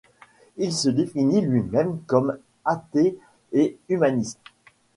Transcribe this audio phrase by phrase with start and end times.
[0.57, 3.19] Il se définit lui-même comme athée
[3.51, 4.39] et humaniste.